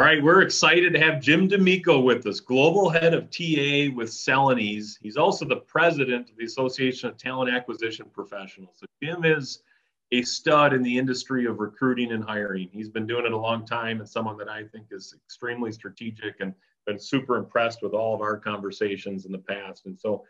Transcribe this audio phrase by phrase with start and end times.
[0.00, 4.08] All right, we're excited to have Jim D'Amico with us, global head of TA with
[4.08, 4.96] Celanese.
[5.02, 8.76] He's also the president of the Association of Talent Acquisition Professionals.
[8.78, 9.62] So Jim is
[10.10, 12.70] a stud in the industry of recruiting and hiring.
[12.72, 16.36] He's been doing it a long time and someone that I think is extremely strategic
[16.40, 16.54] and
[16.86, 19.84] been super impressed with all of our conversations in the past.
[19.84, 20.24] And so,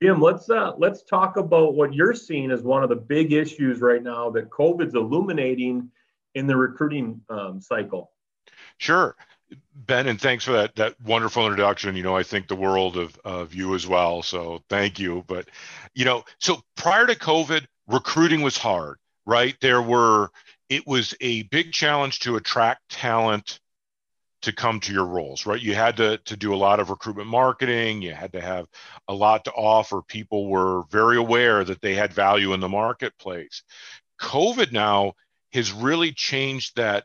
[0.00, 3.80] Jim, let's uh, let's talk about what you're seeing as one of the big issues
[3.80, 5.90] right now that COVID's illuminating
[6.36, 8.12] in the recruiting um, cycle.
[8.78, 9.14] Sure.
[9.74, 11.96] Ben, and thanks for that that wonderful introduction.
[11.96, 14.22] You know, I think the world of of you as well.
[14.22, 15.24] So thank you.
[15.26, 15.48] But
[15.94, 19.56] you know, so prior to COVID, recruiting was hard, right?
[19.60, 20.30] There were
[20.68, 23.60] it was a big challenge to attract talent
[24.42, 25.60] to come to your roles, right?
[25.60, 28.02] You had to to do a lot of recruitment marketing.
[28.02, 28.66] You had to have
[29.08, 30.02] a lot to offer.
[30.02, 33.62] People were very aware that they had value in the marketplace.
[34.20, 35.14] COVID now
[35.52, 37.04] has really changed that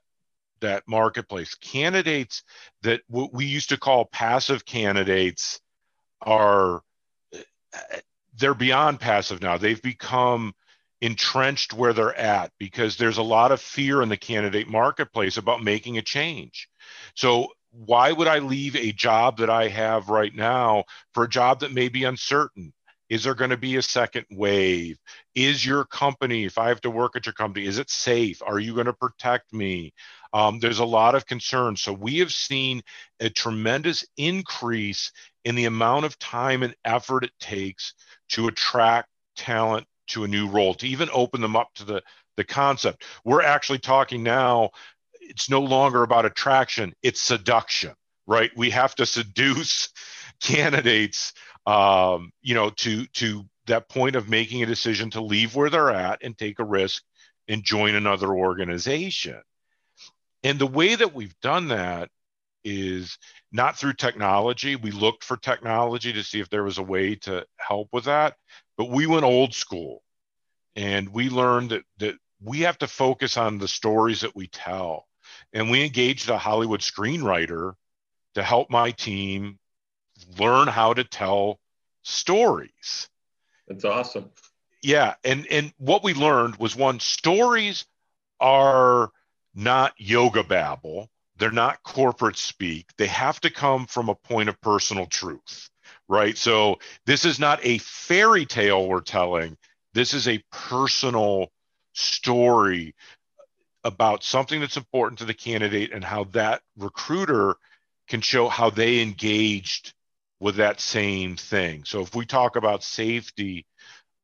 [0.63, 1.56] that marketplace.
[1.56, 2.44] Candidates
[2.81, 5.61] that what we used to call passive candidates
[6.22, 6.81] are
[8.38, 9.58] they're beyond passive now.
[9.58, 10.53] They've become
[11.02, 15.64] entrenched where they're at because there's a lot of fear in the candidate marketplace about
[15.64, 16.70] making a change.
[17.16, 21.59] So why would I leave a job that I have right now for a job
[21.59, 22.73] that may be uncertain?
[23.09, 24.98] Is there going to be a second wave?
[25.36, 28.42] Is your company, if I have to work at your company, is it safe?
[28.42, 29.94] Are you going to protect me?
[30.34, 31.76] Um, there's a lot of concern.
[31.76, 32.81] So we have seen
[33.20, 35.12] a tremendous increase
[35.45, 37.94] in the amount of time and effort it takes
[38.30, 42.02] to attract talent to a new role, to even open them up to the,
[42.38, 43.04] the concept.
[43.23, 44.72] We're actually talking now,
[45.22, 47.94] it's no longer about attraction, it's seduction,
[48.28, 48.52] right?
[48.58, 49.89] We have to seduce
[50.42, 51.34] candidates
[51.66, 55.92] um, you know, to to that point of making a decision to leave where they're
[55.92, 57.04] at and take a risk
[57.48, 59.42] and join another organization.
[60.44, 62.09] And the way that we've done that
[62.63, 63.17] is
[63.52, 64.75] not through technology.
[64.75, 68.36] We looked for technology to see if there was a way to help with that,
[68.77, 70.02] but we went old school
[70.76, 75.08] and we learned that that we have to focus on the stories that we tell.
[75.54, 77.73] And we engaged a Hollywood screenwriter
[78.36, 79.60] to help my team
[80.37, 81.60] learn how to tell
[82.04, 83.10] stories.
[83.67, 84.30] That's awesome.
[84.81, 87.86] Yeah, and and what we learned was one stories
[88.42, 89.11] are
[89.55, 91.09] not yoga babble.
[91.37, 92.87] They're not corporate speak.
[92.97, 95.69] They have to come from a point of personal truth,
[96.08, 96.37] right?
[96.37, 99.58] So this is not a fairy tale we're telling.
[99.93, 101.52] This is a personal
[101.93, 102.95] story
[103.83, 107.55] about something that's important to the candidate and how that recruiter
[108.08, 109.93] can show how they engaged
[110.39, 111.83] with that same thing.
[111.86, 113.65] So if we talk about safety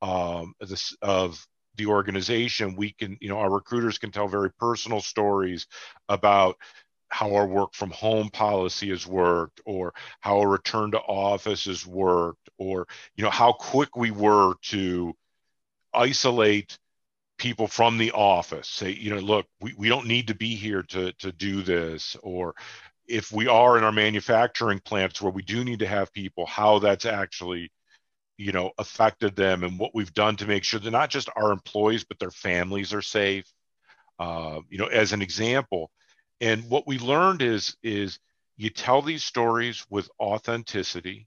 [0.02, 1.46] um, this, of
[1.76, 5.66] the organization, we can, you know, our recruiters can tell very personal stories
[6.08, 6.56] about
[7.08, 11.84] how our work from home policy has worked or how a return to office has
[11.84, 12.86] worked or
[13.16, 15.12] you know how quick we were to
[15.92, 16.78] isolate
[17.36, 20.84] people from the office say you know look we, we don't need to be here
[20.84, 22.54] to to do this or
[23.10, 26.78] if we are in our manufacturing plants where we do need to have people, how
[26.78, 27.70] that's actually,
[28.40, 31.52] you know, affected them and what we've done to make sure that not just our
[31.52, 33.46] employees, but their families are safe.
[34.18, 35.90] Uh, you know, as an example.
[36.40, 38.18] And what we learned is, is
[38.56, 41.26] you tell these stories with authenticity,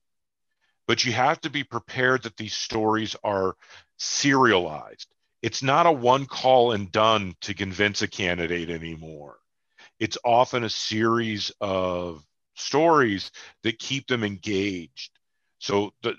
[0.88, 3.56] but you have to be prepared that these stories are
[3.97, 5.07] serialized.
[5.41, 9.38] It's not a one call and done to convince a candidate anymore
[10.00, 12.25] it's often a series of
[12.56, 13.31] stories
[13.63, 15.12] that keep them engaged.
[15.59, 16.16] So the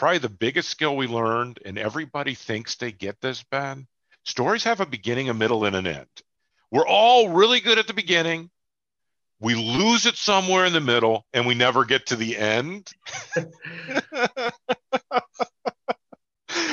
[0.00, 3.86] probably the biggest skill we learned, and everybody thinks they get this, Ben.
[4.24, 6.06] Stories have a beginning, a middle, and an end.
[6.70, 8.48] We're all really good at the beginning.
[9.40, 12.90] We lose it somewhere in the middle, and we never get to the end.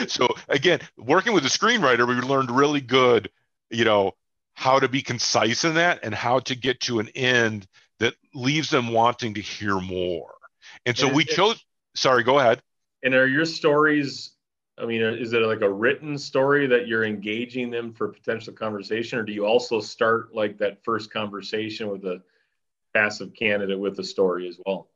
[0.07, 3.29] so again, working with a screenwriter, we learned really good,
[3.69, 4.13] you know,
[4.53, 7.67] how to be concise in that and how to get to an end
[7.99, 10.34] that leaves them wanting to hear more.
[10.85, 11.61] And so and we chose,
[11.93, 12.61] sorry, go ahead.
[13.03, 14.32] And are your stories,
[14.78, 18.53] I mean, uh, is it like a written story that you're engaging them for potential
[18.53, 22.22] conversation, or do you also start like that first conversation with a
[22.94, 24.90] passive candidate with a story as well?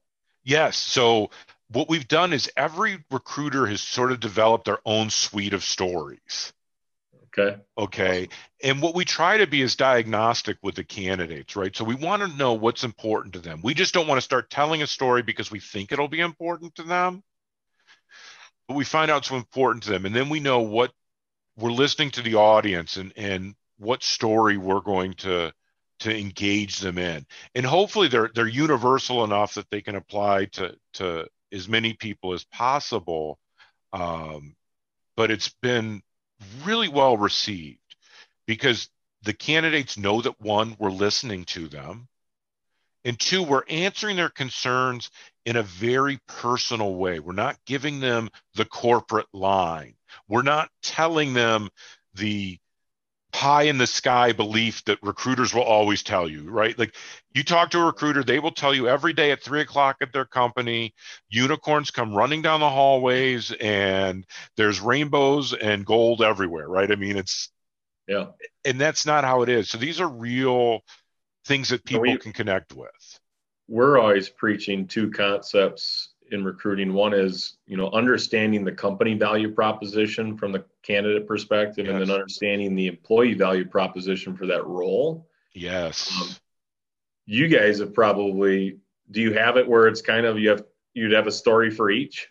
[0.43, 0.77] Yes.
[0.77, 1.29] So
[1.71, 6.51] what we've done is every recruiter has sort of developed their own suite of stories.
[7.37, 7.57] Okay.
[7.77, 8.27] Okay.
[8.61, 11.73] And what we try to be is diagnostic with the candidates, right?
[11.73, 13.61] So we want to know what's important to them.
[13.63, 16.75] We just don't want to start telling a story because we think it'll be important
[16.75, 17.23] to them.
[18.71, 20.05] But we find out it's important to them.
[20.05, 20.93] And then we know what
[21.57, 25.51] we're listening to the audience and, and what story we're going to
[25.99, 27.25] to engage them in.
[27.53, 32.31] And hopefully they're they're universal enough that they can apply to to as many people
[32.31, 33.39] as possible.
[33.91, 34.55] Um,
[35.17, 36.01] but it's been
[36.63, 37.97] really well received
[38.47, 38.87] because
[39.23, 42.07] the candidates know that one we're listening to them
[43.05, 45.09] and two we're answering their concerns
[45.45, 49.93] in a very personal way we're not giving them the corporate line
[50.27, 51.69] we're not telling them
[52.15, 52.57] the
[53.31, 56.77] pie in the sky belief that recruiters will always tell you, right?
[56.77, 56.95] Like
[57.33, 60.11] you talk to a recruiter, they will tell you every day at three o'clock at
[60.11, 60.93] their company,
[61.29, 64.25] unicorns come running down the hallways and
[64.57, 66.91] there's rainbows and gold everywhere, right?
[66.91, 67.51] I mean, it's,
[68.07, 68.27] yeah.
[68.65, 69.69] And that's not how it is.
[69.69, 70.81] So these are real
[71.45, 73.19] things that people we, can connect with.
[73.67, 76.93] We're always preaching two concepts in recruiting.
[76.93, 81.93] One is, you know, understanding the company value proposition from the candidate perspective, yes.
[81.93, 85.27] and then understanding the employee value proposition for that role.
[85.53, 86.11] Yes.
[86.21, 86.29] Um,
[87.25, 88.77] you guys have probably.
[89.09, 90.63] Do you have it where it's kind of you have
[90.93, 92.29] you'd have a story for each?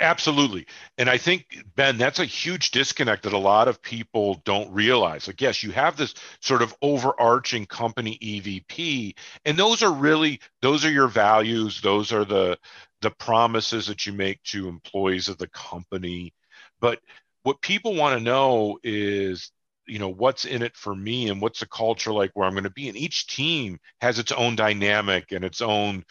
[0.00, 0.66] Absolutely.
[0.98, 5.26] And I think, Ben, that's a huge disconnect that a lot of people don't realize.
[5.26, 10.84] Like, yes, you have this sort of overarching company EVP, and those are really, those
[10.84, 11.80] are your values.
[11.80, 12.58] Those are the,
[13.00, 16.34] the promises that you make to employees of the company.
[16.80, 17.00] But
[17.42, 19.52] what people want to know is,
[19.86, 22.64] you know, what's in it for me and what's the culture like where I'm going
[22.64, 22.88] to be.
[22.88, 26.04] And each team has its own dynamic and its own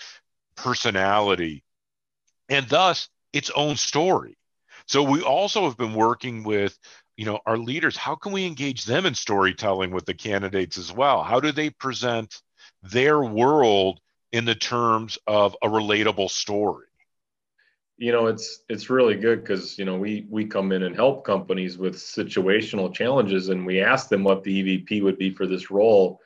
[0.56, 1.64] personality
[2.50, 4.38] and thus its own story.
[4.88, 6.78] So we also have been working with
[7.18, 7.98] you know our leaders.
[7.98, 11.24] How can we engage them in storytelling with the candidates as well?
[11.24, 12.42] How do they present
[12.82, 14.00] their world
[14.32, 16.88] in the terms of a relatable story?
[17.98, 21.24] You know it's it's really good because you know we we come in and help
[21.26, 25.72] companies with situational challenges and we ask them what the evp would be for this
[25.72, 26.20] role.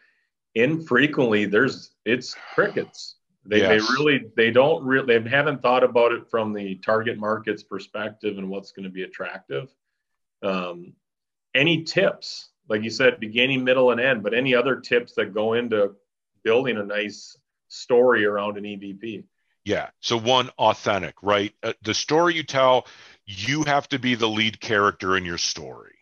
[0.55, 3.16] Infrequently there's it's crickets
[3.47, 3.69] they, yes.
[3.69, 8.37] they really they don't really they haven't thought about it from the target market's perspective
[8.37, 9.73] and what's going to be attractive
[10.43, 10.93] um,
[11.55, 15.53] any tips like you said beginning middle and end but any other tips that go
[15.53, 15.95] into
[16.43, 19.25] building a nice story around an EVP.
[19.65, 19.89] Yeah.
[19.99, 21.53] So one authentic, right?
[21.61, 22.87] Uh, the story you tell,
[23.25, 25.97] you have to be the lead character in your story,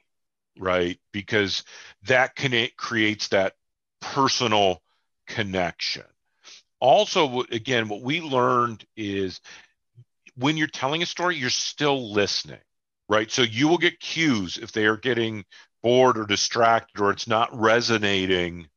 [0.59, 0.99] right?
[1.11, 1.63] Because
[2.03, 3.55] that can creates that
[4.01, 4.83] personal
[5.25, 6.03] connection.
[6.79, 9.39] Also, again, what we learned is
[10.35, 12.59] when you're telling a story, you're still listening,
[13.07, 13.31] right?
[13.31, 15.45] So you will get cues if they are getting
[15.81, 18.67] bored or distracted or it's not resonating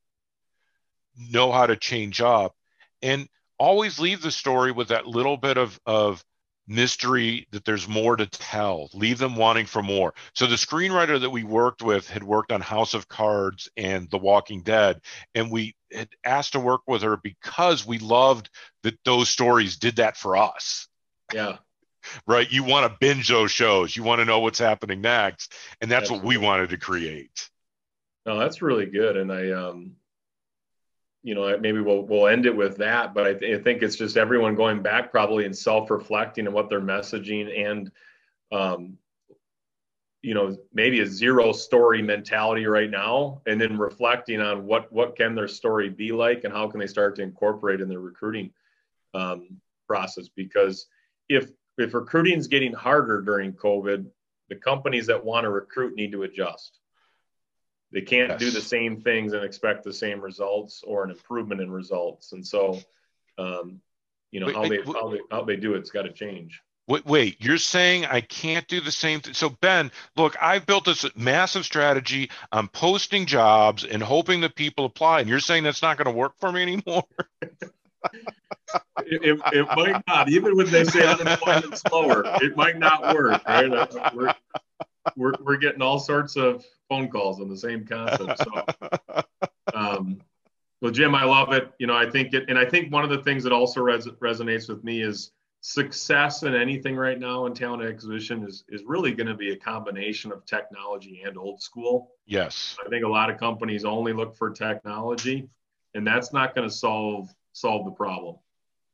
[1.19, 2.55] know how to change up
[3.03, 3.29] and
[3.59, 6.23] always leave the story with that little bit of of
[6.69, 8.91] mystery that there's more to tell.
[8.93, 10.15] Leave them wanting for more.
[10.35, 14.19] So the screenwriter that we worked with had worked on house of cards and the
[14.19, 15.01] walking dead
[15.35, 18.51] and we had asked to work with her because we loved
[18.83, 20.87] that those stories did that for us.
[21.33, 21.57] Yeah.
[22.27, 22.51] Right?
[22.51, 23.97] You want to binge those shows.
[23.97, 25.55] You want to know what's happening next.
[25.81, 26.27] And that's Absolutely.
[26.27, 27.51] what we wanted to create.
[28.27, 29.17] No that's really good.
[29.17, 29.97] And i um
[31.29, 33.13] you know, maybe we'll we'll end it with that.
[33.13, 36.71] But I, th- I think it's just everyone going back probably and self-reflecting on what
[36.71, 37.93] they're messaging and,
[38.51, 38.97] um,
[40.23, 45.17] you know, maybe a zero story mentality right now, and then reflecting on what what
[45.17, 48.51] can their story be like and how can they start to incorporate in their recruiting
[49.13, 50.31] um, process.
[50.35, 50.87] Because
[51.29, 54.07] if if recruiting is getting harder during COVID,
[54.49, 56.78] the companies that want to recruit need to adjust.
[57.93, 58.41] They can't yes.
[58.41, 62.33] do the same things and expect the same results or an improvement in results.
[62.33, 62.81] And so,
[63.39, 63.81] um,
[64.31, 66.61] you know, wait, how, wait, they, how, they, how they do it's got to change.
[66.87, 69.35] Wait, wait, you're saying I can't do the same thing?
[69.35, 72.31] So, Ben, look, I've built this massive strategy.
[72.51, 75.21] I'm posting jobs and hoping that people apply.
[75.21, 77.05] And you're saying that's not going to work for me anymore?
[79.07, 84.15] it, it, might not, even when they say unemployment's lower, it might not work, right?
[84.15, 84.35] We're,
[85.15, 88.39] we're, we're getting all sorts of phone calls on the same concept.
[88.39, 89.23] So,
[89.75, 90.21] um,
[90.81, 91.73] well, Jim, I love it.
[91.79, 94.07] You know, I think it, and I think one of the things that also res-
[94.07, 99.13] resonates with me is success in anything right now in talent acquisition is is really
[99.13, 102.13] going to be a combination of technology and old school.
[102.27, 105.49] Yes, I think a lot of companies only look for technology,
[105.95, 108.37] and that's not going to solve solve the problem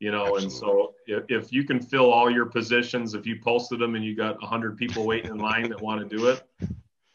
[0.01, 0.45] you know Absolutely.
[0.45, 4.05] and so if, if you can fill all your positions if you posted them and
[4.05, 6.43] you got 100 people waiting in line that want to do it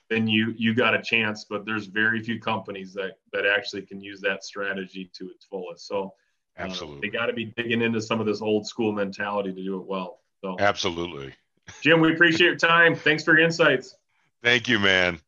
[0.09, 4.01] then you you got a chance but there's very few companies that that actually can
[4.01, 6.13] use that strategy to its fullest so
[6.59, 6.97] uh, Absolutely.
[6.97, 9.79] Uh, they got to be digging into some of this old school mentality to do
[9.79, 10.19] it well.
[10.41, 11.33] So Absolutely.
[11.81, 12.95] Jim, we appreciate your time.
[12.95, 13.95] Thanks for your insights.
[14.43, 15.19] Thank you, man.